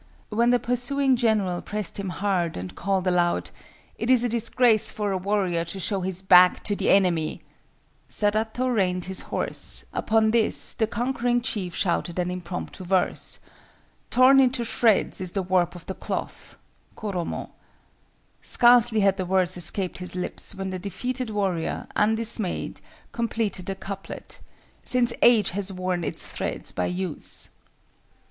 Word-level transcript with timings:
When 0.29 0.49
the 0.49 0.57
pursuing 0.57 1.15
general 1.15 1.61
pressed 1.61 1.99
him 1.99 2.09
hard 2.09 2.57
and 2.57 2.73
called 2.73 3.05
aloud—"It 3.05 4.09
is 4.09 4.23
a 4.23 4.29
disgrace 4.29 4.89
for 4.89 5.11
a 5.11 5.17
warrior 5.19 5.63
to 5.65 5.79
show 5.79 6.01
his 6.01 6.23
back 6.23 6.63
to 6.63 6.75
the 6.75 6.89
enemy," 6.89 7.41
Sadato 8.09 8.65
reined 8.75 9.05
his 9.05 9.21
horse; 9.21 9.85
upon 9.93 10.31
this 10.31 10.73
the 10.73 10.87
conquering 10.87 11.39
chief 11.39 11.75
shouted 11.75 12.17
an 12.17 12.31
impromptu 12.31 12.83
verse— 12.83 13.37
"Torn 14.09 14.39
into 14.39 14.65
shreds 14.65 15.21
is 15.21 15.33
the 15.33 15.43
warp 15.43 15.75
of 15.75 15.85
the 15.85 15.93
cloth" 15.93 16.57
(koromo). 16.97 17.51
Scarcely 18.41 19.01
had 19.01 19.17
the 19.17 19.25
words 19.27 19.55
escaped 19.55 19.99
his 19.99 20.15
lips 20.15 20.55
when 20.55 20.71
the 20.71 20.79
defeated 20.79 21.29
warrior, 21.29 21.85
undismayed, 21.95 22.81
completed 23.11 23.67
the 23.67 23.75
couplet— 23.75 24.39
"Since 24.83 25.13
age 25.21 25.51
has 25.51 25.71
worn 25.71 26.03
its 26.03 26.25
threads 26.27 26.71
by 26.71 26.87
use." 26.87 27.49